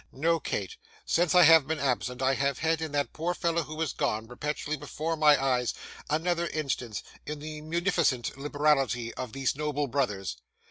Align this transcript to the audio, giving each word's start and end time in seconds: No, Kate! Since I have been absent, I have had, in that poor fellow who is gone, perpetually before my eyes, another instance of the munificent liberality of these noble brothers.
No, 0.11 0.39
Kate! 0.39 0.77
Since 1.05 1.35
I 1.35 1.43
have 1.43 1.67
been 1.67 1.77
absent, 1.79 2.23
I 2.23 2.33
have 2.33 2.57
had, 2.57 2.81
in 2.81 2.91
that 2.93 3.13
poor 3.13 3.35
fellow 3.35 3.61
who 3.61 3.79
is 3.81 3.93
gone, 3.93 4.27
perpetually 4.27 4.75
before 4.75 5.15
my 5.15 5.39
eyes, 5.39 5.75
another 6.09 6.47
instance 6.47 7.03
of 7.27 7.39
the 7.39 7.61
munificent 7.61 8.35
liberality 8.35 9.13
of 9.13 9.33
these 9.33 9.55
noble 9.55 9.85
brothers. 9.85 10.37